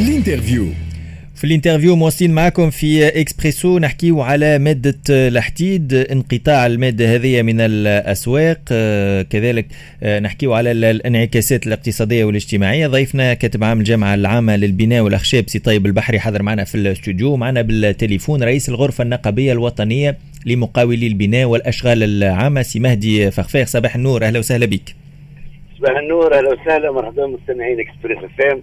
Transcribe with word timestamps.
ال 0.00 0.06
interview. 0.06 0.66
في 1.34 1.44
ال 1.44 1.49
interview 1.49 1.96
مواصلين 1.96 2.30
معكم 2.34 2.70
في 2.70 3.08
إكسبريسو 3.20 3.78
نحكيو 3.78 4.20
على 4.20 4.58
مادة 4.58 4.98
الحديد 5.10 5.94
انقطاع 5.94 6.66
المادة 6.66 7.14
هذه 7.14 7.42
من 7.42 7.60
الأسواق. 7.60 8.60
آه، 8.72 9.22
كذلك 9.22 9.66
آه، 10.02 10.20
نحكيو 10.20 10.54
على 10.54 10.72
الانعكاسات 10.72 11.66
الاقتصادية 11.66 12.24
والاجتماعية. 12.24 12.86
ضيفنا 12.86 13.34
كاتب 13.34 13.64
عام 13.64 13.78
الجامعة 13.78 14.14
العامة 14.14 14.56
للبناء 14.56 15.02
والأخشاب 15.02 15.48
سي 15.48 15.58
طيب 15.58 15.86
البحري 15.86 16.20
حضر 16.20 16.42
معنا 16.42 16.64
في 16.64 16.74
الاستوديو. 16.74 17.36
معنا 17.36 17.62
بالتليفون 17.62 18.42
رئيس 18.42 18.68
الغرفة 18.68 19.04
النقابية 19.04 19.52
الوطنية 19.52 20.18
لمقاولي 20.46 21.06
البناء 21.06 21.46
والأشغال 21.46 22.02
العامة 22.02 22.62
سي 22.62 22.80
مهدي 22.80 23.30
فخفاخ 23.30 23.66
صباح 23.68 23.96
النور 23.96 24.24
أهلا 24.24 24.38
وسهلا 24.38 24.66
بك. 24.66 24.94
صباح 25.78 25.98
النور 25.98 26.38
أهلا 26.38 26.48
وسهلا 26.48 26.92
مرحبا 26.92 27.26
مستمعين 27.26 27.76
Express 27.80 28.18
FM 28.38 28.62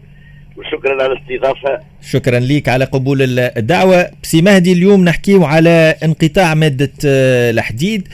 وشكرا 0.58 1.04
على 1.04 1.14
الاستضافة. 1.14 1.80
شكرا 2.02 2.40
لك 2.40 2.70
على 2.70 2.86
قبول 2.86 3.40
الدعوة. 3.40 4.10
سي 4.24 4.42
مهدي 4.42 4.74
اليوم 4.74 5.04
نحكيو 5.06 5.44
على 5.46 5.96
انقطاع 6.04 6.54
مادة 6.54 6.92
آه، 7.06 7.52
الحديد. 7.52 8.08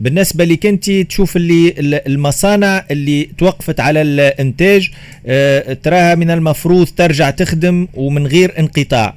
بالنسبة 0.00 0.44
لك 0.44 0.66
أنت 0.66 0.90
تشوف 0.90 1.36
اللي 1.36 1.68
ال- 1.78 2.08
المصانع 2.08 2.84
اللي 2.90 3.28
توقفت 3.38 3.80
على 3.80 4.02
الإنتاج 4.02 4.90
آه، 5.26 5.72
تراها 5.72 6.14
من 6.14 6.30
المفروض 6.30 6.86
ترجع 6.96 7.30
تخدم 7.30 7.88
ومن 7.94 8.26
غير 8.26 8.58
انقطاع. 8.58 9.14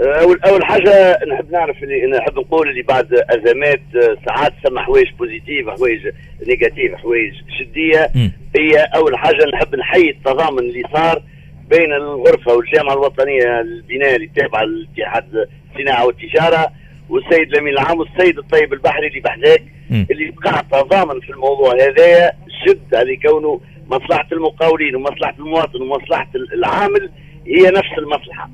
اول 0.00 0.40
أول 0.40 0.64
حاجة 0.64 1.18
نحب 1.32 1.50
نعرف 1.50 1.82
اللي 1.82 2.06
نحب 2.06 2.38
نقول 2.38 2.68
اللي 2.68 2.82
بعد 2.82 3.14
أزمات 3.14 3.80
آه، 3.96 4.16
ساعات 4.26 4.52
ثم 4.66 4.78
حوايج 4.78 5.06
positives 5.18 5.68
حوايج 5.68 6.00
نيجاتيف 6.48 6.94
حوايج 6.94 7.32
شدية. 7.58 8.10
هي 8.56 8.78
أول 8.96 9.16
حاجة 9.18 9.44
نحب 9.54 9.74
نحيي 9.76 10.10
التضامن 10.10 10.58
اللي 10.58 10.82
صار 10.92 11.22
بين 11.70 11.92
الغرفة 11.92 12.54
والجامعة 12.54 12.92
الوطنية 12.92 13.62
للبناء 13.62 14.16
اللي 14.16 14.30
تابعه 14.36 14.62
لاتحاد 14.62 15.48
الصناعة 15.74 16.06
والتجارة 16.06 16.72
والسيد 17.08 17.48
الأمين 17.48 17.72
العام 17.72 17.98
والسيد 17.98 18.38
الطيب 18.38 18.72
البحري 18.72 19.06
اللي 19.06 19.20
بحذاك. 19.20 19.62
اللي 20.10 20.30
وقع 20.36 20.60
تضامن 20.60 21.20
في 21.20 21.30
الموضوع 21.30 21.74
هذايا 21.74 22.32
شد 22.66 22.94
على 22.94 23.16
كونه 23.16 23.60
مصلحة 23.90 24.26
المقاولين 24.32 24.96
ومصلحة 24.96 25.34
المواطن 25.38 25.82
ومصلحة 25.82 26.28
العامل 26.54 27.10
هي 27.46 27.70
نفس 27.70 27.98
المصلحة. 27.98 28.50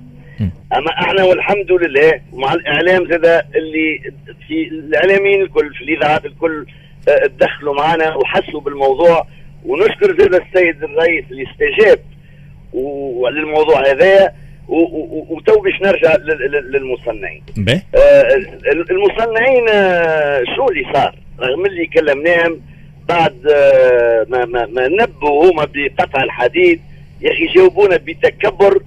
أما 0.77 0.91
إحنا 0.91 1.25
والحمد 1.25 1.73
لله 1.73 2.21
ومع 2.33 2.53
الإعلام 2.53 3.09
زاد 3.09 3.27
اللي 3.57 4.13
في 4.49 4.69
الإعلاميين 4.69 5.43
الكل 5.43 5.75
في 5.75 5.85
الإذاعات 5.85 6.25
الكل 6.25 6.67
آه، 7.09 7.27
تدخلوا 7.27 7.75
معنا 7.75 8.15
وحسوا 8.17 8.61
بالموضوع. 8.61 9.27
ونشكر 9.67 10.19
زاد 10.19 10.35
السيد 10.35 10.85
الرئيس 10.85 11.25
اللي 11.31 11.45
استجاب 11.53 11.99
للموضوع 13.31 13.81
و- 14.69 15.35
وتو 15.37 15.61
باش 15.61 15.81
نرجع 15.83 16.17
لل- 16.17 16.51
لل- 16.53 16.73
للمصنعين. 16.73 17.43
آه، 17.95 18.29
المصنعين 18.91 19.69
آه، 19.69 20.43
شو 20.57 20.69
اللي 20.69 20.93
صار؟ 20.95 21.15
رغم 21.41 21.67
اللي 21.67 21.87
كلمناهم 21.87 22.61
بعد 23.09 23.47
آه، 23.55 24.27
ما, 24.29 24.45
ما, 24.45 24.67
ما 24.67 24.89
نبوا 24.89 25.51
هما 25.51 25.67
بقطع 25.75 26.23
الحديد 26.23 26.81
يا 27.21 27.33
أخي 27.33 27.47
جاوبونا 27.47 27.97
بتكبر. 27.97 28.83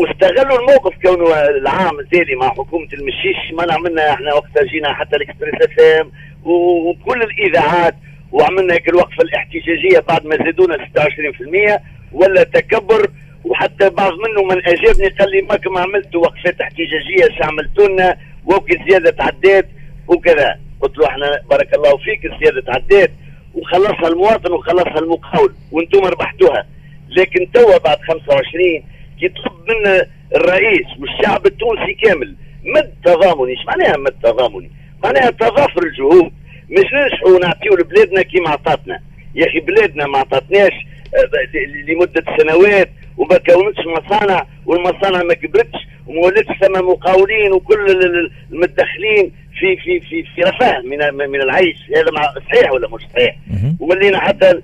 واستغلوا 0.00 0.58
الموقف 0.58 0.94
كونه 1.02 1.34
العام 1.34 1.98
التالي 2.00 2.34
مع 2.34 2.48
حكومة 2.48 2.88
المشيش 2.92 3.52
ما 3.52 3.72
عملنا 3.72 4.12
إحنا 4.12 4.34
وقتها 4.34 4.64
جينا 4.64 4.94
حتى 4.94 5.16
الإكسبريس 5.16 5.54
إف 5.54 6.06
وكل 6.44 7.22
الإذاعات 7.22 7.94
وعملنا 8.32 8.74
هيك 8.74 8.88
الوقفه 8.88 9.22
الاحتجاجية 9.22 9.98
بعد 10.08 10.26
ما 10.26 10.36
زادونا 10.36 10.76
26% 10.76 11.80
ولا 12.12 12.42
تكبر. 12.42 13.10
وحتى 13.44 13.90
بعض 13.90 14.12
منهم 14.12 14.48
من 14.48 14.66
أجابني 14.68 15.08
قال 15.08 15.30
لي 15.30 15.42
ما 15.42 15.56
كما 15.56 15.80
عملتوا 15.80 16.20
وقفات 16.20 16.60
احتجاجية 16.60 17.44
عملتوا 17.44 17.88
لنا 17.88 18.16
وكي 18.44 18.78
زيادة 18.88 19.10
تعدات 19.10 19.68
وكذا. 20.08 20.58
قلت 20.80 20.98
له 20.98 21.06
إحنا 21.06 21.40
بارك 21.50 21.74
الله 21.74 21.96
فيك 21.96 22.24
الزياده 22.24 22.60
تعدات 22.60 23.10
وخلصها 23.54 24.08
المواطن 24.08 24.52
وخلصها 24.52 24.98
المقاول. 24.98 25.54
وأنتم 25.72 25.98
ربحتوها. 26.04 26.66
لكن 27.08 27.48
توا 27.54 27.78
بعد 27.78 27.98
25 28.00 28.82
يطلب 29.22 29.52
منا 29.68 30.06
الرئيس 30.36 30.86
والشعب 31.00 31.46
التونسي 31.46 31.94
كامل 31.94 32.34
مد 32.64 32.94
تضامني. 33.04 33.50
إيش 33.52 33.66
معناها 33.66 33.96
مد 33.96 34.14
تضامني؟ 34.22 34.70
معناها 35.04 35.30
تضافر 35.30 35.82
الجهود 35.82 36.32
مش 36.70 36.84
ننجحوا 36.92 37.30
ونعطيو 37.36 37.74
لبلادنا 37.76 38.22
كيما 38.22 38.50
عطاتنا. 38.50 39.00
يا 39.34 39.46
أخي 39.46 39.60
بلادنا 39.60 40.06
ما 40.06 40.18
عطاتناش 40.18 40.72
آه، 41.16 41.56
لمدة 41.88 42.24
سنوات 42.38 42.90
وما 43.16 43.38
كونتش 43.38 43.80
مصانع 43.86 44.46
والمصانع 44.66 45.22
ما 45.22 45.34
كبرتش 45.34 45.78
وما 46.06 46.20
ولاتش 46.20 46.48
ثم 46.66 46.72
مقاولين 46.88 47.52
وكل 47.52 47.90
ال- 47.90 48.04
ال- 48.04 48.30
المتدخلين 48.52 49.32
في 49.58 49.76
في 49.76 50.00
في 50.00 50.22
في 50.22 50.40
رفاه 50.40 50.80
من 50.80 50.98
من 51.30 51.40
العيش. 51.42 51.76
هذا 51.96 52.10
مع 52.12 52.22
صحيح 52.52 52.72
ولا 52.72 52.88
مش 52.88 53.02
صحيح؟ 53.14 53.36
ولينا 53.80 54.20
حتى 54.20 54.60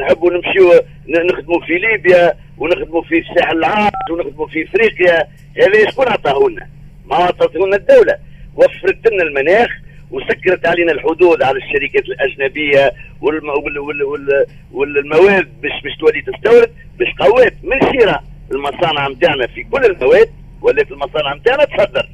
نحبوا 0.00 0.30
نمشيو 0.30 0.72
نخدموا 1.08 1.60
في 1.60 1.78
ليبيا 1.78 2.34
ونخدموا 2.58 3.02
في 3.02 3.18
الساحل 3.18 3.58
العاج 3.58 3.92
ونخدموا 4.10 4.46
في 4.46 4.64
إفريقيا 4.64 5.26
هذا 5.56 5.90
شكون 5.90 6.08
عطاه 6.08 6.48
لنا؟ 6.48 6.68
ما 7.06 7.16
عطته 7.16 7.66
لنا 7.66 7.76
الدولة 7.76 8.16
وفرت 8.56 9.12
لنا 9.12 9.22
المناخ 9.22 9.68
وسكرت 10.10 10.66
علينا 10.66 10.92
الحدود 10.92 11.42
على 11.42 11.58
الشركات 11.58 12.04
الأجنبية 12.04 12.92
والم... 13.20 13.48
وال... 13.48 13.78
وال... 13.78 14.02
وال... 14.02 14.46
والمواد 14.72 15.48
باش 15.62 15.72
باش 15.84 15.96
تولي 15.96 16.22
تستورد 16.22 16.70
باش 16.98 17.08
قوات 17.18 17.54
من 17.62 17.80
شراء 17.80 18.24
المصانع 18.52 19.08
نتاعنا 19.08 19.46
في 19.46 19.62
كل 19.64 19.84
المواد 19.84 20.28
ولات 20.62 20.90
المصانع 20.92 21.34
نتاعنا 21.34 21.64
تصدر. 21.64 22.08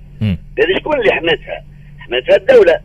هذه 0.59 0.79
شكون 0.79 1.01
اللي 1.01 1.13
حماتها؟ 1.13 1.65
حماتها 1.99 2.37
الدولة 2.37 2.81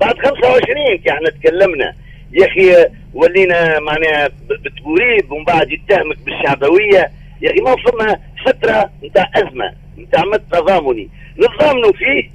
بعد 0.00 0.14
25 0.18 0.96
كي 0.98 1.10
إحنا 1.10 1.30
تكلمنا 1.30 1.94
يا 2.32 2.46
أخي 2.46 2.86
ولينا 3.14 3.78
معناها 3.80 4.28
بتبوريب 4.64 5.32
ومن 5.32 5.44
بعد 5.44 5.70
يتهمك 5.72 6.16
بالشعبوية. 6.24 7.10
يا 7.42 7.50
أخي 7.50 7.60
ما 7.60 7.76
فما 7.76 8.16
فترة 8.46 8.90
نتاع 9.04 9.30
أزمة 9.34 9.72
نتاع 9.98 10.24
مد 10.24 10.42
تضامني. 10.52 11.08
نتضامنوا 11.38 11.92
فيه 11.92 12.30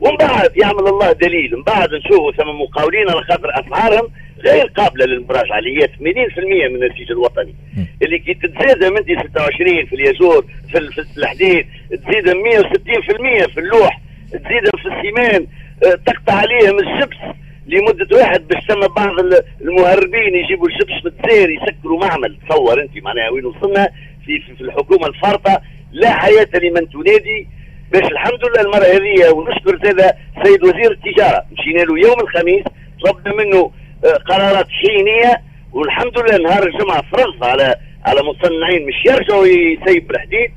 ومن 0.00 0.16
بعد 0.16 0.56
يعمل 0.56 0.86
الله 0.88 1.12
دليل. 1.12 1.56
من 1.56 1.62
بعد 1.62 1.94
نشوفوا 1.94 2.32
ثم 2.32 2.48
مقاولين 2.48 3.10
على 3.10 3.22
خاطر 3.22 3.50
أسعارهم 3.60 4.08
غير 4.40 4.66
قابلة 4.66 5.04
للمراجعه 5.06 5.58
اللي 5.58 5.82
هي 5.82 5.86
80% 5.88 6.68
من 6.68 6.82
النسيج 6.82 7.10
الوطني. 7.10 7.54
اللي 8.02 8.18
كي 8.18 8.34
تتزاد 8.34 8.84
من 8.84 9.02
دي 9.02 9.16
26 9.28 9.86
في 9.86 9.94
الياجور 9.94 10.44
في, 10.72 10.78
ال- 10.78 10.92
في 10.92 11.18
الحديد 11.18 11.66
تزيد 11.90 12.28
160% 12.28 13.46
في 13.54 13.60
اللوح 13.60 14.00
تزيد 14.32 14.76
في 14.82 14.88
السيمان 14.88 15.46
آه، 15.86 15.98
تقطع 16.06 16.32
عليهم 16.34 16.78
الشبس. 16.78 17.16
لمدة 17.68 18.16
واحد 18.16 18.48
باش 18.48 18.64
ثم 18.68 18.80
بعض 18.96 19.18
ال- 19.20 19.42
المهربين 19.60 20.34
يجيبوا 20.36 20.68
الشبس 20.68 21.04
متسير 21.04 21.50
يسكروا 21.50 22.00
معمل. 22.06 22.38
تصور 22.48 22.80
انت 22.82 23.02
معناها 23.02 23.30
وين 23.30 23.46
وصلنا 23.46 23.88
في, 24.26 24.38
في, 24.40 24.54
في 24.56 24.60
الحكومة 24.60 25.06
الفارطة. 25.06 25.60
لا 25.92 26.10
حياة 26.12 26.48
لمن 26.62 26.88
تنادي. 26.88 27.48
باش 27.92 28.02
الحمد 28.12 28.40
لله 28.44 28.60
المرة 28.60 28.84
هذه 28.96 29.30
ونشكر 29.34 29.78
زاد 29.84 30.14
سيد 30.44 30.64
وزير 30.64 30.90
التجارة. 30.92 31.44
مشينا 31.52 31.82
له 31.82 31.98
يوم 32.08 32.20
الخميس 32.20 32.64
طلبنا 33.04 33.34
منه 33.44 33.70
آه، 34.04 34.16
قرارات 34.28 34.66
حينية. 34.68 35.42
والحمد 35.72 36.18
لله 36.18 36.38
نهار 36.48 36.66
الجمعة 36.66 37.02
فرض 37.12 37.44
على 37.44 37.74
على 38.06 38.20
مصنعين 38.22 38.86
مش 38.86 38.94
يرجعوا 39.06 39.46
يسيبوا 39.46 40.14
الحديد 40.14 40.50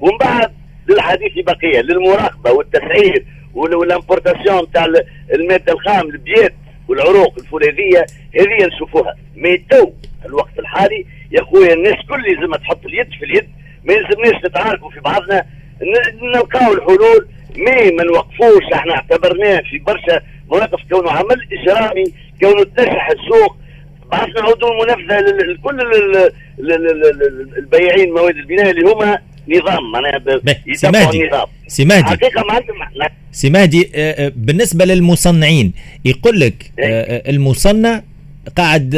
ومن 0.00 0.18
بعد 0.18 0.52
للحديث 0.88 1.32
بقية 1.44 1.80
للمراقبة 1.80 2.52
والتسعير. 2.52 3.12
وال- 3.14 3.37
وال 3.54 3.72
importation 3.72 4.72
تاع 4.72 4.84
ال- 4.84 5.04
المادة 5.34 5.72
الخام 5.72 6.08
ال 6.08 6.13
billettes 6.13 6.54
والعروق 6.88 7.34
الفولاذية 7.38 8.06
هذه 8.40 8.66
نشوفوها. 8.66 9.14
ما 9.36 9.58
تو 9.70 9.92
الوقت 10.26 10.58
الحالي 10.58 11.06
يا 11.32 11.42
خويا 11.42 11.74
الناس 11.74 11.94
كل 12.08 12.22
لازم 12.34 12.54
تحط 12.54 12.86
اليد 12.86 13.08
في 13.18 13.24
اليد 13.24 13.48
ما 13.84 13.92
يلزمناش 13.94 14.44
نتعاركوا 14.44 14.90
في 14.90 15.00
بعضنا. 15.00 15.44
نلقاو 16.22 16.72
الحلول 16.72 17.28
mais 17.56 17.90
ما 17.90 18.04
نوقفوش 18.04 18.64
إحنا 18.74 18.92
اعتبرناه 18.94 19.60
في 19.70 19.78
برشا 19.78 20.20
مواقف 20.50 20.80
كونه 20.90 21.10
عمل 21.10 21.48
إجرامي 21.52 22.04
كونه 22.40 22.64
تنجح 22.64 23.10
السوق. 23.10 23.56
بعد 24.12 24.28
نعودوا 24.30 24.70
المنافسه 24.70 25.20
لكل 25.20 25.80
ال- 25.80 26.16
ال- 26.58 26.72
ال- 26.72 27.22
ال- 27.22 27.58
البياعين 27.58 28.14
مواد 28.14 28.36
البناء 28.36 28.70
اللي 28.70 28.92
هما 28.92 29.18
نظام 29.48 29.92
ب- 30.18 30.44
به، 30.44 30.74
سي 30.74 30.90
مهدي. 30.90 31.30
سي 31.68 31.84
مهدي 31.84 32.04
حقيقة 32.04 32.44
سي 33.32 33.50
مهدي 33.50 33.90
بالنسبة 34.36 34.84
للمصنعين 34.84 35.72
يقول 36.04 36.40
لك 36.40 36.72
آه، 36.78 36.82
آه، 36.84 37.30
المصنع 37.30 38.02
قاعد 38.56 38.94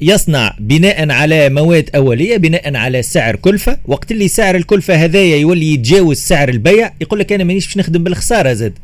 يصنع 0.00 0.54
بناء 0.60 1.10
على 1.10 1.48
مواد 1.48 1.90
أولية 1.96 2.36
بناء 2.36 2.76
على 2.76 3.02
سعر 3.02 3.36
كلفة. 3.36 3.78
وقت 3.86 4.10
اللي 4.10 4.28
سعر 4.28 4.54
الكلفة 4.54 4.94
هذايا 4.94 5.36
يولي 5.36 5.72
يتجاوز 5.74 6.16
سعر 6.16 6.48
البيع 6.48 6.90
يقول 7.00 7.20
لك 7.20 7.32
أنا 7.32 7.44
مانيش 7.44 7.66
باش 7.66 7.76
نخدم 7.76 8.04
بالخسارة 8.04 8.52
زاد. 8.52 8.78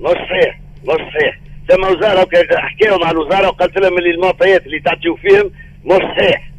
مش 0.00 0.06
صحيح 0.10 0.60
مش 0.84 0.88
صحيح. 1.14 1.40
ثم 1.68 1.84
وزارة 1.96 2.28
حكاوا 2.56 3.04
مع 3.04 3.10
الوزارة 3.10 3.48
وقالت 3.48 3.76
لهم 3.78 3.98
اللي 3.98 4.10
المعطيات 4.10 4.66
اللي 4.66 4.80
تعطيوا 4.80 5.16
فيهم 5.16 5.50
مش 5.84 6.02
صحيح. 6.18 6.49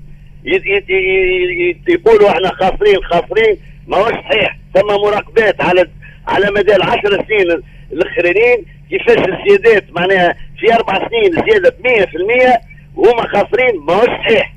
يقولوا 1.88 2.30
إحنا 2.30 2.50
خاسرين 2.50 3.04
خاسرين 3.04 3.58
ما 3.88 3.98
هو 3.98 4.06
صحيح. 4.10 4.58
ثم 4.74 4.88
مراقبات 4.88 5.62
على 5.62 5.88
على 6.28 6.52
مدى 6.52 6.76
العشر 6.76 7.26
سنين 7.28 7.62
الاخرين 7.92 8.66
كيفاش 8.90 9.18
الزيادات 9.18 9.84
معناها 9.92 10.36
في 10.60 10.74
أربع 10.74 11.10
سنين 11.10 11.32
زيادة 11.32 11.70
ب 11.70 11.88
100% 11.88 12.60
وهما 12.96 13.28
خاسرين 13.28 13.80
ما 13.88 13.94
هو 13.94 14.06
صحيح. 14.06 14.54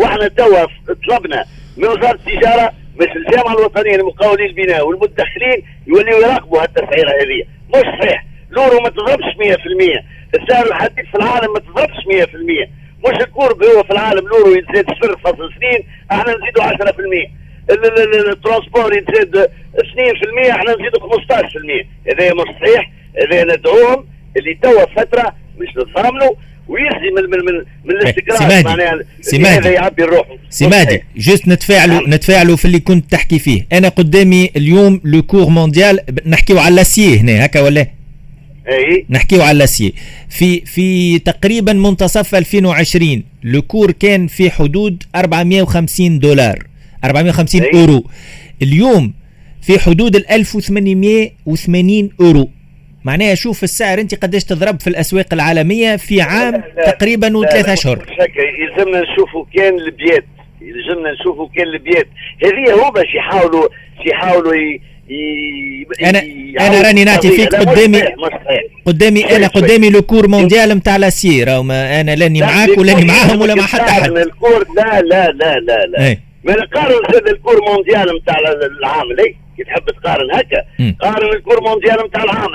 وإحنا 0.00 0.28
توا 0.28 0.66
طلبنا 1.08 1.44
من 1.76 1.84
وزارة 1.84 2.18
التجارة 2.26 2.72
باش 2.96 3.08
الجامعة 3.16 3.52
الوطنية 3.52 3.96
لمقاولي 3.96 4.46
البناء 4.46 4.86
والمدخرين 4.88 5.62
يوليوا 5.86 6.18
يراقبوا 6.20 6.62
هالتسعيره 6.62 7.10
هذه. 7.10 7.44
مش 7.74 8.00
صحيح. 8.02 8.24
لورو 8.50 8.80
ما 8.80 8.88
تضربش 8.88 9.24
100% 9.24 10.02
السعر 10.34 10.66
الحديد 10.66 11.04
في 11.06 11.14
العالم 11.14 11.52
ما 11.52 11.58
تضربش 11.60 12.26
100% 12.26 12.68
مش 13.06 13.20
الكورب 13.20 13.62
هو 13.64 13.84
في 13.84 13.90
العالم 13.90 14.28
لورو 14.28 14.50
يزيد 14.50 14.86
0.2 14.90 15.82
إحنا 16.12 16.34
نزيدوا 16.34 16.64
10% 16.64 17.28
الترانسبور 18.30 18.92
يزيد 18.94 19.36
2% 19.36 20.50
إحنا 20.50 20.72
نزيدوا 20.72 21.16
15% 21.18 21.86
هذا 22.12 22.34
مش 22.34 22.48
صحيح 22.60 22.90
هذا 23.22 23.44
ندعوهم 23.44 24.04
اللي 24.36 24.58
توا 24.62 24.86
فترة 24.96 25.34
مش 25.58 25.68
نتفاهموا 25.76 26.30
ويخزي 26.68 27.10
من 27.16 27.22
من 27.30 27.44
من, 27.44 27.64
من 27.84 27.90
الاستقرار 27.90 28.64
معناها 28.64 28.98
سمادي. 29.20 29.68
يعبي 29.68 30.04
الروح. 30.04 30.26
سمادي 30.50 31.04
جست 31.16 31.48
نتفاعلوا 31.48 31.94
نعم. 32.00 32.14
نتفاعلوا 32.14 32.56
في 32.56 32.64
اللي 32.64 32.80
كنت 32.80 33.10
تحكي 33.10 33.38
فيه. 33.38 33.66
أنا 33.72 33.88
قدامي 33.88 34.50
اليوم 34.56 35.00
لو 35.04 35.22
كور 35.22 35.48
مونديال 35.48 36.00
نحكيو 36.26 36.58
على 36.58 36.74
l'acier 36.74 37.18
هنا 37.18 37.44
هكا 37.44 37.60
ولا؟ 37.60 37.86
إي. 38.68 39.06
نحكيو 39.10 39.42
على 39.42 39.58
l'acier 39.58 39.94
في 40.28 40.60
في 40.60 41.18
تقريبا 41.18 41.72
منتصف 41.72 42.34
2020 42.34 43.22
le 43.44 43.62
cours 43.62 43.90
كان 43.90 44.26
في 44.26 44.50
حدود 44.50 45.02
450 45.16 46.18
دولار 46.18 46.66
450 47.04 47.62
أي. 47.62 47.70
أورو. 47.74 48.04
اليوم 48.62 49.12
في 49.62 49.78
حدود 49.78 50.16
ال 50.16 50.30
1880 50.30 52.10
أورو. 52.20 52.48
معناها 53.04 53.34
شوف 53.34 53.64
السعر 53.64 54.00
أنت 54.00 54.14
قداش 54.14 54.44
تضرب 54.44 54.80
في 54.80 54.86
الأسواق 54.86 55.26
العالمية 55.32 55.96
في 55.96 56.20
عام 56.20 56.54
لا 56.54 56.62
لا 56.76 56.90
تقريبا 56.90 57.36
وثلاثة 57.36 57.72
اشهر 57.72 58.06
يلزمنا 58.60 59.02
نشوفوا 59.12 59.44
كان 59.54 59.74
ال 59.74 59.78
billettes. 59.78 60.24
يلزمنا 60.60 61.12
نشوفوا 61.12 61.48
كان 61.56 61.66
ال 61.66 61.70
billettes. 61.70 62.08
هذه 62.44 62.72
هو 62.72 62.90
باش 62.90 63.14
يحاولوا 63.14 63.68
يحاولوا. 64.06 64.78
أنا 66.04 66.22
أنا 66.60 66.82
راني 66.82 67.04
نعطي 67.04 67.28
فيك 67.30 67.54
قدامي 67.54 68.02
قدامي 68.86 69.36
أنا 69.36 69.46
قدامي 69.46 69.90
le 69.90 70.02
cours 70.02 70.28
mondial 70.28 70.68
نتاع 70.68 70.96
l'acier 70.96 71.44
راهو 71.44 71.70
أنا 71.72 72.14
لاني 72.16 72.40
معاك 72.40 72.78
ولاني 72.78 73.04
معاهم 73.04 73.40
ولا 73.40 73.54
مع 73.54 73.62
حتى 73.66 73.92
حد. 73.92 74.10
ال 74.18 74.26
cours 74.26 74.64
لا 74.76 75.00
لا 75.00 75.30
لا 75.30 75.54
لا 75.58 75.86
لا. 75.86 76.16
ما 76.44 76.52
نقارن 76.52 77.12
زاد 77.12 77.28
ال 77.28 77.33
cours 77.33 77.60
mondial 77.68 78.16
نتاع 78.22 78.36
العام 78.80 79.12
ليه؟ 79.12 79.34
كي 79.56 79.64
تحب 79.64 79.82
تقارن 80.02 80.30
هكا. 80.34 80.64
قارن 81.00 81.32
ال 81.36 81.40
cours 81.40 81.60
mondial 81.60 81.96
نتاع 82.06 82.24
العام. 82.24 82.50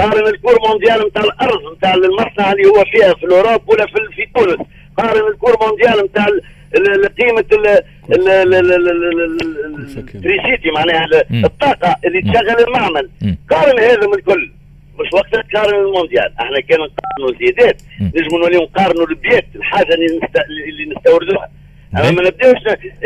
قارن 0.00 0.26
ال 0.26 0.31
cours 0.31 0.58
mondial 0.68 1.06
نتاع 1.08 1.22
الأرض 1.24 1.60
نتاع 1.76 1.94
المصنع 1.94 2.52
اللي 2.52 2.66
هو 2.68 2.84
فيها 2.92 3.14
في 3.14 3.24
l'Europe 3.24 3.60
ولا 3.68 3.86
في, 3.86 3.92
في 4.16 4.26
تونس. 4.34 4.58
قارن 4.98 5.28
الكور 5.32 5.56
مونديال 5.66 6.04
نتاع 6.04 6.26
قيمة 7.20 7.44
التريسيتي 9.98 10.70
معناها 10.74 11.06
الطاقة 11.44 11.96
اللي 12.04 12.20
تشغل 12.22 12.66
المعمل. 12.68 13.10
قارن 13.50 13.78
هذا 13.80 14.06
من 14.06 14.14
الكل. 14.14 14.52
مش 15.00 15.12
وقت 15.12 15.48
تقارن 15.50 15.74
المونديال. 15.86 16.32
إحنا 16.40 16.60
كان 16.60 16.78
نقارنوا 16.78 17.38
زيادات 17.40 17.82
نجموا 18.00 18.38
نوليو 18.38 18.62
نقارنوا 18.62 19.06
البيات 19.06 19.46
الحاجة 19.56 19.94
اللي, 19.94 20.06
نست... 20.06 20.36
اللي 20.68 20.94
نستوردوها. 20.96 21.48
أما 21.94 22.10
ما 22.10 22.22
نبداوش 22.22 22.56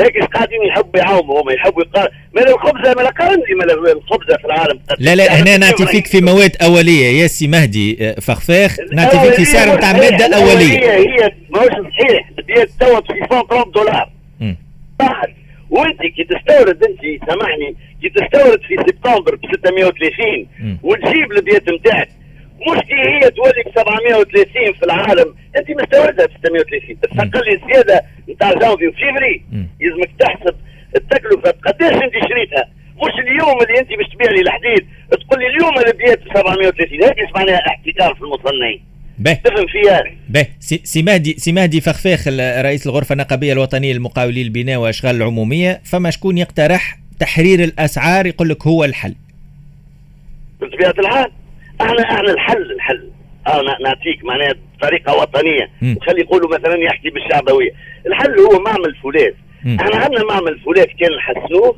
هيك 0.01 0.25
قاعدين 0.25 0.63
يحبوا 0.69 1.01
يعاوموا. 1.01 1.43
هما 1.43 1.53
يحبوا 1.53 1.83
يقارن 1.83 2.09
ما 2.35 2.43
الخبزه 2.43 2.95
ما 2.95 3.11
قارن 3.11 3.43
لي 3.49 3.93
الخبزه 3.93 4.37
في 4.37 4.45
العالم. 4.45 4.81
لا 4.99 5.15
لا 5.15 5.41
هنا 5.41 5.57
نعطي 5.57 5.87
فيك 5.87 6.07
في 6.07 6.21
مواد 6.21 6.57
أولية. 6.63 7.23
يا 7.23 7.27
سي 7.27 7.49
مهدي 7.49 7.99
آه، 8.01 8.21
فخفاخ. 8.21 8.77
نعطي 8.93 9.21
فيك 9.21 9.35
في 9.35 9.45
سعر 9.45 9.77
نتاع 9.77 9.93
ماده 9.93 10.37
أولية. 10.37 10.79
هي 10.79 10.99
هي 10.99 11.33
ماهوش 11.51 11.69
صحيح. 11.71 12.31
بديت 12.39 12.71
توا 12.81 13.01
في 13.01 13.13
130 13.13 13.71
دولار. 13.73 14.11
بعد 15.01 15.35
وانت 15.71 16.01
كي 16.03 16.25
تستورد 16.25 16.85
انت 16.85 17.01
سامحني 17.31 17.77
كي 18.01 18.09
تستورد 18.09 18.61
في 18.63 18.77
سبتمبر 18.77 19.35
ب 19.35 19.41
630 19.55 20.47
وتجيب 20.83 21.33
ال 21.33 21.37
billette 21.37 21.73
نتاعك. 21.73 22.09
مش 22.69 22.79
كي 22.89 22.95
هي 22.95 23.21
تولي 23.31 23.63
ب 23.67 23.71
730 23.75 24.73
في 24.73 24.83
العالم. 24.85 25.35
انت 25.57 25.71
مستوردها 25.71 26.27
ب 26.27 26.31
630 26.39 27.01
تستغل 27.01 27.45
لي 27.47 27.55
الزيادة 27.55 28.03
نتاع 28.31 28.53
جانفي 28.53 28.89
وفيفري. 28.89 29.43
يلزمك 29.81 30.11
تحسب 30.19 30.57
التكلفة 30.97 31.51
قداش 31.67 31.93
انت 31.93 32.15
شريتها. 32.29 32.65
مش 32.97 33.15
اليوم 33.19 33.57
اللي 33.63 33.79
انت 33.81 33.89
باش 33.89 34.07
تبيع 34.15 34.31
لي 34.31 34.41
الحديد. 34.41 34.87
تقول 35.11 35.41
لي 35.41 35.47
اليوم 35.47 35.79
اللي 35.79 35.93
billettes 35.93 36.19
ب 36.19 36.29
730 36.35 37.05
هيك 37.05 37.37
معناها 37.37 37.63
احتكار 37.67 38.15
في 38.15 38.23
المصنعين. 38.23 38.85
تفهم 39.45 39.67
فيها؟ 39.67 40.03
سي 40.61 41.03
مهدي 41.03 41.35
سي 41.39 41.53
مهدي 41.53 41.81
فخفاخ 41.81 42.29
رئيس 42.65 42.87
الغرفة 42.87 43.13
النقابية 43.13 43.53
الوطنية 43.53 43.93
للمقاولين 43.93 44.47
البناء 44.47 44.77
وأشغال 44.77 45.17
العمومية 45.17 45.81
فما 45.85 46.11
شكون 46.11 46.39
يقترح 46.39 46.99
تحرير 47.21 47.65
الأسعار؟ 47.65 48.27
يقول 48.27 48.49
لك 48.49 48.67
هو 48.67 48.85
الحل. 48.85 49.15
بطبيعة 50.61 50.95
الحال 50.99 51.31
إحنا 51.81 52.03
إحنا 52.03 52.31
الحل 52.33 52.73
الحل. 52.73 53.09
أنا 53.47 53.77
نعطيك 53.83 54.25
معناها 54.25 54.55
بطريقه 54.79 55.17
وطنية. 55.17 55.71
وخلي 55.97 56.21
يقولوا 56.21 56.59
مثلا 56.59 56.77
يحكي 56.77 57.11
بالشعبوية. 57.11 57.71
الحل 58.07 58.39
هو 58.39 58.63
معمل 58.63 58.95
فولاذ. 59.03 59.33
إحنا 59.81 59.97
عندنا 59.97 60.25
معمل 60.25 60.61
فولاذ 60.61 60.85
كان 60.85 61.11
نحسنوه. 61.17 61.77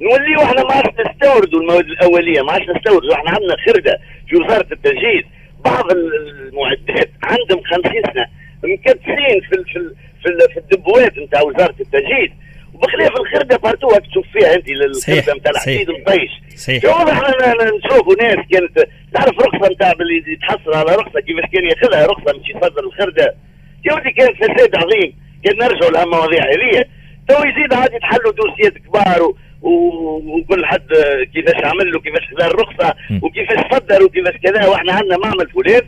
نوليو 0.00 0.42
إحنا 0.42 0.62
ما 0.62 0.72
عادش 0.72 0.94
نستوردوا 1.10 1.60
المواد 1.60 1.84
الأولية 1.84 2.42
ما 2.42 2.52
عادش 2.52 2.66
نستوردوا. 2.76 3.14
إحنا 3.14 3.30
عندنا 3.30 3.56
خردة 3.66 4.00
في 4.28 4.36
وزارة 4.36 4.66
التجهيز 4.72 5.24
بعض 5.64 5.84
المعدات 5.92 7.10
عندهم 7.22 7.62
50 7.64 7.82
سنة 8.14 8.26
مكدسين 8.64 9.40
في 9.40 9.64
في 9.72 9.94
في, 10.22 10.48
في 10.54 10.58
الدبوات 10.60 11.18
نتاع 11.18 11.42
وزارة 11.42 11.74
التجهيز. 11.80 12.30
وبخلاف 12.74 13.10
الخرده 13.20 13.56
partout 13.56 13.88
تشوف 13.88 14.26
فيها 14.32 14.54
انت 14.54 14.68
الخرده 14.68 15.34
نتاع 15.34 15.50
الحديد 15.50 15.90
والطيش 15.90 16.30
صحيح. 16.56 16.84
واضح 16.84 17.12
إحنا 17.18 17.54
نشوفوا 17.84 18.14
ناس 18.22 18.36
كانت 18.52 18.88
تعرف 19.14 19.38
رخصه 19.38 19.72
نتاع 19.72 19.92
اللي 20.00 20.32
يتحصل 20.32 20.74
على 20.74 20.94
رخصه 20.96 21.20
كيفاش 21.20 21.50
كان 21.52 21.64
ياخذها 21.64 22.06
رخصه 22.06 22.38
مش 22.38 22.48
يصدر 22.50 22.84
الخرده 22.84 23.34
يا 23.86 23.94
ودي 23.94 24.10
كان 24.10 24.34
فساد 24.34 24.76
عظيم. 24.76 25.12
كان 25.44 25.56
نرجعوا 25.58 25.90
لهالمواضيع 25.90 26.44
هذه 26.44 26.84
تو 27.28 27.34
يزيد 27.44 27.72
عاد 27.72 27.92
يتحلوا 27.92 28.32
دوسيات 28.32 28.72
كبار 28.78 29.32
وكل 29.62 30.66
حد 30.66 30.88
كيفاش 31.34 31.64
عمل 31.64 31.92
له 31.92 32.00
كيفاش 32.00 32.28
خذا 32.34 32.46
الرخصه 32.46 32.94
وكيفاش 33.22 33.58
صدر 33.72 34.02
وكيفاش 34.02 34.34
كذا 34.36 34.66
وإحنا 34.66 34.92
عندنا 34.92 35.16
معمل 35.16 35.50
فولاذ 35.50 35.82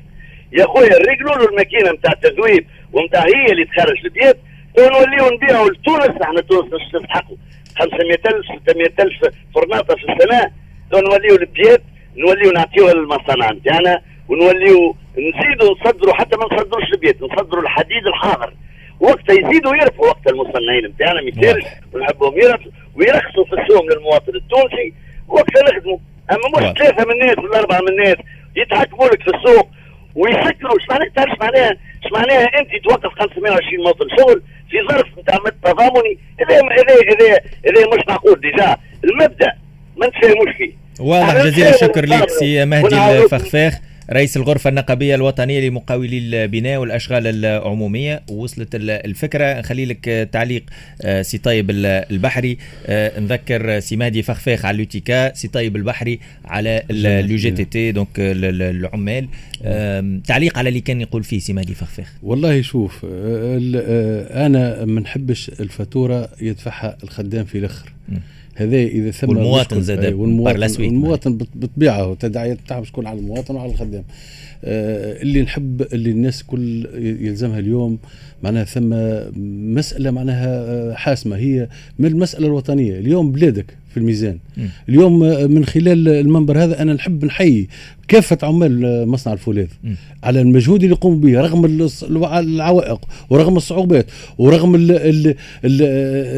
يا 0.52 0.64
خويا 0.66 0.98
رجلوا 0.98 1.34
له 1.36 1.48
الماكينة 1.48 1.92
نتاع 1.92 2.12
التذويب 2.12 2.66
ونتاع 2.92 3.22
هي 3.22 3.52
اللي 3.52 3.64
تخرج 3.64 4.04
ال 4.04 4.08
billette 4.08 4.36
ونوليو 4.78 5.34
نبيعوا 5.34 5.70
لتونس. 5.70 6.22
إحنا 6.22 6.40
تونس 6.40 6.72
مش 6.72 6.92
تستحقوا 6.92 7.36
500000 7.78 8.44
600000 8.66 9.34
طوناطة 9.54 9.94
في 9.94 10.12
السنة. 10.12 10.50
نوليو 10.94 11.36
ال 11.36 11.41
billettes 11.41 11.82
نوليو 12.16 12.52
نعطيوها 12.52 12.94
للمصانع 12.94 13.50
نتاعنا 13.52 14.02
ونوليو 14.28 14.96
نزيدوا 15.12 15.74
نصدروا 15.80 16.14
حتى 16.14 16.36
ما 16.36 16.44
نصدروش 16.44 16.92
ال 16.92 16.96
billette 16.96 17.22
نصدروا 17.22 17.62
الحديد 17.62 18.06
الحاضر. 18.06 18.52
وقتها 19.00 19.32
يزيدوا 19.32 19.76
يرفعوا 19.76 20.06
وقت 20.08 20.26
المصنعين 20.26 20.86
نتاعنا 20.86 21.22
مثال 21.22 21.62
ونحبهم 21.92 22.34
يرفعوا 22.38 22.72
ويرخصوا 22.96 23.44
في 23.44 23.52
السوم 23.52 23.90
للمواطن 23.90 24.34
التونسي. 24.34 24.92
وقتها 25.28 25.62
نخدموا. 25.62 25.98
أما 26.30 26.70
مش 26.70 26.78
ثلاثة 26.78 27.04
من 27.04 27.12
الناس 27.12 27.38
ولا 27.38 27.58
أربعة 27.58 27.80
من 27.80 27.88
الناس 27.88 28.16
يتحكموا 28.56 29.08
لك 29.08 29.22
في 29.22 29.30
السوق 29.36 29.68
ويسكروا 30.14 30.78
إيش 30.80 30.88
معناها؟ 30.90 31.08
تعرف 31.16 31.40
معناها؟ 31.40 31.70
إيش 32.04 32.12
معناها؟ 32.12 32.44
أنت 32.60 32.84
توقف 32.84 33.12
520 33.18 33.84
موطن 33.84 34.06
شغل 34.18 34.42
في 34.70 34.76
ظرف 34.90 35.18
نتاع 35.18 35.38
تضامني. 35.64 36.18
هذا 36.40 36.56
هذا 36.56 36.94
هذا 37.10 37.38
هذا 37.66 37.96
مش 37.96 38.02
معقول 38.08 38.40
déjà. 38.40 38.76
المبدأ 39.04 39.52
ما 39.96 40.06
نتفاهموش 40.06 40.56
فيه. 40.58 40.72
واضح. 41.00 41.44
جزيل 41.44 41.66
الشكر 41.66 42.06
لك 42.06 42.30
سي 42.30 42.64
مهدي 42.64 43.22
الفخفاخ. 43.22 43.74
رئيس 44.12 44.36
الغرفة 44.36 44.70
النقابية 44.70 45.14
الوطنية 45.14 45.68
لمقاولي 45.68 46.18
البناء 46.18 46.78
والأشغال 46.78 47.26
العمومية 47.26 48.22
وصلت 48.30 48.68
الفكرة. 48.74 49.60
نخلي 49.60 49.84
لك 49.84 50.28
تعليق 50.32 50.64
آه، 51.02 51.22
سي 51.22 51.38
طيب 51.38 51.70
البحري. 51.70 52.58
آه، 52.86 53.20
نذكر 53.20 53.80
سي 53.80 53.96
مهدي 53.96 54.22
فخفاخ 54.22 54.64
على 54.64 54.74
ال 54.74 54.84
UTICA 54.84 55.34
سي 55.34 55.48
طيب 55.48 55.76
البحري 55.76 56.20
على 56.44 56.82
ال 56.90 57.36
UGTT 57.36 57.64
donc 57.64 58.08
العمال. 58.18 59.28
تعليق 60.26 60.58
على 60.58 60.68
اللي 60.68 60.80
كان 60.80 61.00
يقول 61.00 61.24
فيه 61.24 61.38
سي 61.38 61.52
مهدي 61.52 61.74
فخفاخ 61.74 62.12
والله 62.22 62.62
شوف 62.62 63.06
آه، 63.10 64.46
أنا 64.46 64.84
ما 64.84 65.00
نحبش 65.00 65.50
الفاتورة 65.60 66.28
يدفعها 66.40 66.96
الخدام 67.04 67.44
في 67.44 67.58
الأخر. 67.58 67.92
هذا 68.54 68.76
إذا 68.76 69.10
ثم 69.10 69.28
والمواطن 69.28 69.82
زاد 69.82 70.12
والمواطن, 70.12 70.82
والمواطن 70.82 71.38
بطبيعة 71.54 72.12
التداعيات 72.12 72.58
بتاعها 72.64 72.84
تكون 72.84 73.06
على 73.06 73.18
المواطن 73.18 73.54
وعلى 73.54 73.72
الخدام. 73.72 74.04
آه 74.64 75.22
اللي 75.22 75.42
نحب 75.42 75.82
اللي 75.82 76.10
الناس 76.10 76.42
كل 76.42 76.86
يلزمها 77.20 77.58
اليوم 77.58 77.98
معناها 78.42 78.64
ثم 78.64 78.94
مسألة 79.74 80.10
معناها 80.10 80.48
آه، 80.48 80.94
حاسمة. 80.94 81.36
هي 81.36 81.68
من 81.98 82.06
المسألة 82.06 82.46
الوطنية. 82.46 82.98
اليوم 82.98 83.32
بلادك 83.32 83.76
في 83.92 83.96
الميزان. 83.96 84.38
م. 84.56 84.60
اليوم 84.88 85.18
من 85.54 85.64
خلال 85.64 86.08
المنبر 86.08 86.64
هذا 86.64 86.82
أنا 86.82 86.92
نحب 86.94 87.24
نحيي 87.24 87.68
كافة 88.08 88.38
عمال 88.42 89.08
مصنع 89.08 89.32
الفولاذ. 89.32 89.66
على 90.22 90.40
المجهود 90.40 90.82
اللي 90.82 90.94
يقوموا 90.94 91.18
به 91.18 91.40
رغم 91.40 91.88
العوائق 92.24 93.00
ورغم 93.30 93.56
الصعوبات 93.56 94.06
ورغم 94.38 94.74
ال 94.74 94.90
ال 94.90 95.26
ال 95.64 95.82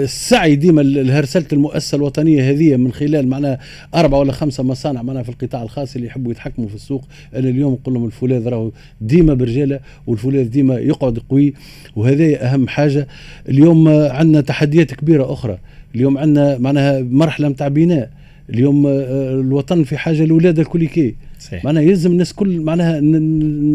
السعي 0.04 0.56
ديما 0.56 0.80
لهرسلة 0.80 1.44
المؤسسة 1.52 1.96
الوطنية 1.96 2.50
هذه 2.50 2.76
من 2.76 2.92
خلال 2.92 3.28
معناها 3.28 3.58
أربعة 3.94 4.18
ولا 4.18 4.32
خمسة 4.32 4.62
مصانع 4.62 5.02
معناها 5.02 5.22
في 5.22 5.28
القطاع 5.28 5.62
الخاص 5.62 5.94
اللي 5.94 6.06
يحبوا 6.06 6.32
يتحكموا 6.32 6.68
في 6.68 6.74
السوق. 6.74 7.04
أنا 7.34 7.48
اليوم 7.48 7.72
نقول 7.72 7.94
لهم 7.94 8.06
الفولاذ 8.06 8.48
راهو 8.48 8.70
ديما 9.00 9.34
برجالة 9.34 9.80
والفولاذ 10.06 10.48
ديما 10.48 10.74
يقعد 10.74 11.18
قوي 11.30 11.54
وهذا 11.96 12.54
أهم 12.54 12.68
حاجة. 12.68 13.08
اليوم 13.48 13.88
عندنا 13.88 14.40
تحديات 14.40 14.94
كبيرة 14.94 15.32
أخرى. 15.32 15.58
اليوم 15.94 16.18
عندنا 16.18 16.58
معناها 16.58 17.02
مرحلة 17.02 17.48
نتاع 17.48 17.68
بناء. 17.68 18.10
اليوم 18.50 18.86
آه، 18.86 19.40
الوطن 19.40 19.84
في 19.84 19.96
حاجة 19.96 20.24
لاولاده 20.24 20.62
الكل 20.62 20.86
كي 20.86 21.14
معناها 21.52 21.82
يلزم 21.82 22.12
الناس 22.12 22.32
كل 22.32 22.60
معناها 22.60 23.00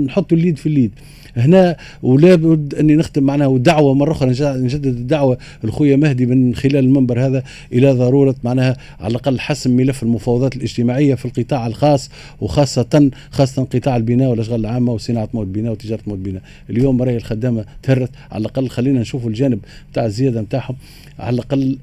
نحطوا 0.05 0.37
اليد 0.37 0.57
في 0.57 0.65
اليد 0.65 0.91
هنا 1.37 1.75
ولا 2.03 2.35
بد 2.35 2.75
أني 2.75 2.95
نختم 2.95 3.23
معناها 3.23 3.47
ودعوة 3.47 3.93
مرة 3.93 4.11
أخرى 4.11 4.29
نجدد 4.39 4.85
الدعوة 4.85 5.37
لخويا 5.63 5.95
مهدي 5.95 6.25
من 6.25 6.55
خلال 6.55 6.75
المنبر 6.75 7.25
هذا 7.25 7.43
إلى 7.73 7.91
ضرورة 7.91 8.35
معناها 8.43 8.77
على 8.99 9.11
الأقل 9.11 9.39
حسم 9.39 9.77
ملف 9.77 10.03
المفاوضات 10.03 10.55
الاجتماعية 10.55 11.15
في 11.15 11.25
القطاع 11.25 11.67
الخاص 11.67 12.09
وخاصه 12.41 13.11
خاصة 13.31 13.63
قطاع 13.63 13.97
البناء 13.97 14.29
والأشغال 14.29 14.59
العامة 14.59 14.93
وصناعة 14.93 15.29
مواد 15.33 15.47
البناء 15.47 15.71
وتجارة 15.71 16.01
مواد 16.07 16.19
البناء. 16.19 16.41
اليوم 16.69 17.01
راهي 17.01 17.17
الخدامة 17.17 17.65
تهرت 17.83 18.09
على 18.31 18.41
الأقل 18.41 18.69
خلينا 18.69 18.99
نشوفوا 18.99 19.29
الجانب 19.29 19.59
تاع 19.93 20.05
الزيادة 20.05 20.41
نتاعهم 20.41 20.75
على 21.19 21.33
الأقل 21.33 21.77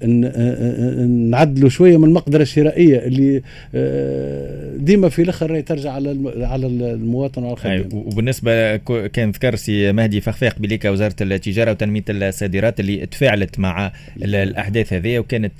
نعدلوا 1.30 1.68
شوية 1.68 1.96
من 1.96 2.04
المقدرة 2.04 2.42
الشرائية 2.42 2.98
اللي 2.98 3.42
آه، 3.74 4.76
ديما 4.76 5.08
في 5.08 5.22
الأخر 5.22 5.50
راهي 5.50 5.62
ترجع 5.76 5.92
على 5.92 6.33
على 6.37 6.66
المواطن 6.66 7.42
وعلى 7.42 7.52
الخدام. 7.52 7.88
وبالنسبة 7.92 8.76
كان 9.06 9.30
ذكر 9.30 9.56
سي 9.56 9.92
مهدي 9.92 10.21
فخفاق 10.21 10.59
بليك 10.59 10.85
وزاره 10.85 11.14
التجارة 11.21 11.71
وتنمية 11.71 12.04
الصادرات 12.09 12.80
اللي 12.80 13.06
تفاعلت 13.06 13.59
مع 13.59 13.92
الأحداث 14.16 14.92
هذه 14.92 15.18
وكانت 15.18 15.52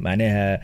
معناها 0.00 0.60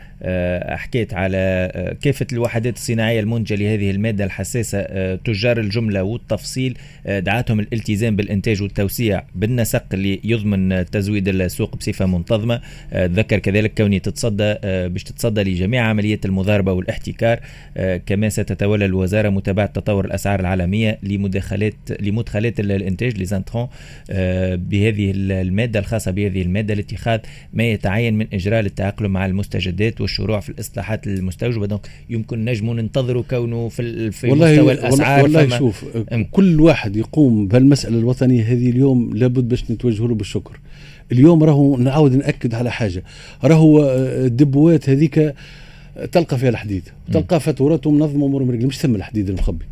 حكيت 0.75 1.13
على 1.13 1.71
كافة 2.01 2.27
الوحدات 2.33 2.75
الصناعية 2.75 3.19
المنتجه 3.19 3.55
لهذه 3.55 3.91
المادة 3.91 4.25
الحساسة 4.25 4.77
آه، 4.79 5.15
تجار 5.15 5.59
الجملة 5.59 6.03
والتفصيل 6.03 6.77
دعاتهم 7.05 7.59
الالتزام 7.59 8.15
بالإنتاج 8.15 8.61
والتوسيع 8.61 9.23
بالنسق 9.35 9.83
اللي 9.93 10.19
يضمن 10.23 10.85
تزويد 10.85 11.27
السوق 11.27 11.75
بصفة 11.75 12.05
منتظمة. 12.05 12.61
ذكر 12.93 13.39
كذلك 13.39 13.73
كوني 13.77 13.99
تتصدى 13.99 14.55
باش 14.63 15.03
تتصدى 15.03 15.43
لجميع 15.43 15.83
عمليات 15.83 16.25
المضاربة 16.25 16.71
والاحتكار 16.71 17.39
كما 18.05 18.29
ستتولى 18.29 18.85
الوزارة 18.85 19.29
متابعة 19.29 19.65
تطور 19.65 20.05
الأسعار 20.05 20.39
العالمية 20.39 20.99
لمدخلات 21.03 21.73
لمدخلات 21.99 22.59
الإنتاج 22.59 23.21
لزانترون 23.21 23.67
بهذه 24.55 25.11
المادة 25.15 25.79
الخاصة 25.79 26.11
بهذه 26.11 26.41
المادة 26.41 26.73
لاتخاذ 26.73 27.19
ما 27.53 27.63
يتعين 27.63 28.14
من 28.15 28.27
اجراء 28.33 28.61
للتاقلم 28.61 29.11
مع 29.11 29.25
المستجدات 29.25 30.01
والشروع 30.01 30.39
في 30.39 30.49
الإصلاحات 30.49 31.07
المستوجبه 31.07 31.65
دونك 31.65 31.89
يمكن 32.09 32.45
نجموا 32.45 32.73
ننتظروا 32.73 33.23
كونه 33.29 33.69
في, 33.69 34.11
في 34.11 34.29
والله 34.29 34.51
مستوى 34.51 34.73
الأسعار. 34.73 35.23
والله 35.23 35.57
شوف 35.57 35.85
كل 36.31 36.61
واحد 36.61 36.95
يقوم 36.95 37.47
بهالمسألة 37.47 37.99
الوطنية 37.99 38.43
هذه 38.43 38.69
اليوم 38.69 39.11
لابد 39.13 39.49
باش 39.49 39.71
نتوجه 39.71 40.07
له 40.07 40.15
بالشكر. 40.15 40.59
اليوم 41.11 41.43
راهو 41.43 41.77
نعاود 41.77 42.15
نأكد 42.15 42.55
على 42.55 42.71
حاجة. 42.71 43.03
راهو 43.43 43.83
آه، 43.83 44.25
الدبوات 44.25 44.89
هذيك 44.89 45.33
تلقى 46.11 46.37
فيها 46.37 46.49
الحديد 46.49 46.83
تلقى 47.11 47.39
فاتورات 47.39 47.87
ومنظمة 47.87 48.25
امور 48.25 48.43
مش 48.43 48.79
ثم 48.79 48.95
الحديد 48.95 49.29
المخبي. 49.29 49.65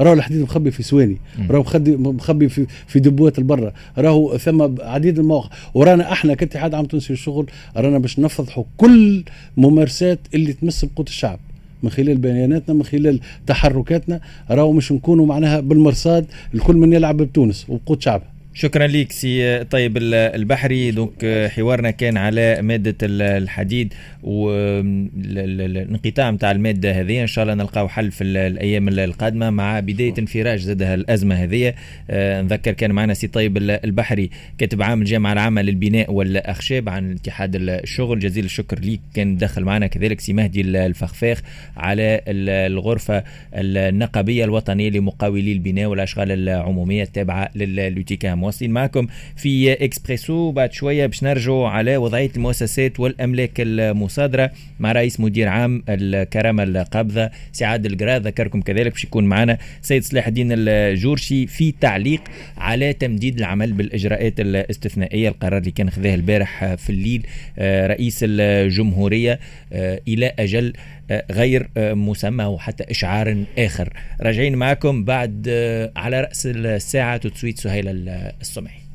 راهو 0.00 0.12
الحديد 0.12 0.42
مخبي 0.42 0.70
في 0.70 0.82
سواني 0.82 1.16
راهو 1.50 1.64
مخبي 1.86 2.48
في 2.48 2.66
في 2.86 3.00
دبوات 3.00 3.38
البرة 3.38 3.72
راهو 3.98 4.38
ثم 4.38 4.68
عديد 4.80 5.18
المواقع 5.18 5.48
ورانا 5.74 6.12
إحنا 6.12 6.34
كاتحاد 6.34 6.74
عام 6.74 6.84
تونسي 6.84 7.12
للشغل 7.12 7.46
رانا 7.76 7.98
باش 7.98 8.18
نفضحوا 8.18 8.64
كل 8.76 9.24
ممارسات 9.56 10.18
اللي 10.34 10.52
تمس 10.52 10.84
بقوت 10.84 11.08
الشعب 11.08 11.38
من 11.82 11.90
خلال 11.90 12.16
بياناتنا 12.16 12.74
من 12.74 12.82
خلال 12.82 13.20
تحركاتنا 13.46 14.20
راهو 14.50 14.72
مش 14.72 14.92
نكونوا 14.92 15.26
معناها 15.26 15.60
بالمرصاد 15.60 16.26
الكل 16.54 16.76
من 16.76 16.92
يلعب 16.92 17.16
بتونس 17.16 17.66
وبقوت 17.68 18.02
شعبها. 18.02 18.35
شكرا 18.58 18.86
لك 18.86 19.12
سي 19.12 19.64
طيب 19.64 19.96
البحري. 20.02 20.90
donc 20.90 21.50
حوارنا 21.56 21.90
كان 21.90 22.16
على 22.16 22.62
مادة 22.62 22.96
الحديد 23.02 23.94
والانقطاع 24.22 25.50
نتاع 26.30 26.50
المادة 26.50 27.00
هذه. 27.00 27.22
إن 27.22 27.26
شاء 27.26 27.42
الله 27.42 27.54
نلقاو 27.54 27.88
حل 27.88 28.10
في 28.10 28.24
الأيام 28.24 28.88
القادمة 28.88 29.50
مع 29.50 29.80
بداية 29.80 30.14
انفراج 30.18 30.58
زادها 30.58 30.94
الأزمة 30.94 31.34
هذه. 31.34 31.74
آه، 32.10 32.42
نذكر 32.42 32.72
كان 32.72 32.92
معنا 32.92 33.14
سي 33.14 33.26
طيب 33.26 33.56
البحري 33.58 34.30
كاتب 34.58 34.82
عام 34.82 35.00
الجامعة 35.00 35.32
العامة 35.32 35.62
للبناء 35.62 36.12
والأخشاب 36.12 36.88
عن 36.88 37.12
اتحاد 37.12 37.56
الشغل. 37.56 38.18
جزيل 38.18 38.44
الشكر 38.44 38.78
ليك 38.78 39.00
كان 39.14 39.36
دخل 39.36 39.64
معنا 39.64 39.86
كذلك 39.86 40.20
سي 40.20 40.32
مهدي 40.32 40.60
الفخفاخ 40.60 41.42
على 41.76 42.20
الغرفة 42.28 43.24
النقابية 43.54 44.44
الوطنية 44.44 44.90
لمقاولي 44.90 45.52
البناء 45.52 45.86
والأشغال 45.86 46.30
العمومية 46.30 47.02
التابعة 47.02 47.50
لل 47.54 47.80
UTICA 47.80 48.45
مواصلين 48.46 48.70
معكم 48.70 49.06
في 49.36 49.72
إكسبريسو. 49.72 50.50
بعد 50.52 50.72
شوية 50.72 51.06
باش 51.06 51.22
نرجعوا 51.22 51.68
على 51.68 51.96
وضعية 51.96 52.30
المؤسسات 52.36 53.00
والأملاك 53.00 53.52
المصادرة 53.58 54.50
مع 54.80 54.92
رئيس 54.92 55.20
مدير 55.20 55.48
عام 55.48 55.82
الكرامة 55.88 56.62
القابضة 56.62 57.30
سعاد 57.52 57.86
القرا 57.86 58.18
ذكركم 58.18 58.60
كذلك 58.60 58.92
باش 58.92 59.04
يكون 59.04 59.24
معنا 59.24 59.58
سيد 59.82 60.02
صلاح 60.02 60.26
الدين 60.26 60.48
الجورشي 60.52 61.46
في 61.46 61.74
تعليق 61.80 62.20
على 62.58 62.92
تمديد 62.92 63.38
العمل 63.38 63.72
بالإجراءات 63.72 64.40
الاستثنائية. 64.40 65.28
القرار 65.28 65.58
اللي 65.58 65.70
كان 65.70 65.90
خذاه 65.90 66.14
البارح 66.14 66.74
في 66.74 66.90
الليل 66.90 67.26
آه، 67.58 67.86
رئيس 67.86 68.18
الجمهورية 68.22 69.40
آه، 69.72 70.00
إلى 70.08 70.32
أجل 70.38 70.72
غير 71.30 71.68
مسمى 71.76 72.44
وحتى 72.44 72.84
إشعار 72.90 73.44
آخر. 73.58 73.92
راجعين 74.20 74.56
معكم 74.56 75.04
بعد 75.04 75.48
على 75.96 76.20
رأس 76.20 76.46
الساعة. 76.46 77.16
تسويت 77.16 77.58
سهيل 77.58 78.08
السمعي 78.40 78.85